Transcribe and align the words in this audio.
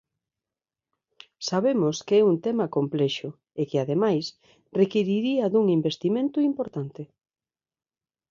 Sabemos 1.49 1.95
que 2.05 2.15
é 2.21 2.27
un 2.31 2.37
tema 2.45 2.65
complexo 2.77 3.29
e 3.61 3.61
que 3.69 3.77
ademais 3.83 4.25
requiriría 4.81 5.45
dun 5.53 5.65
investimento 5.79 6.37
importante. 6.49 7.01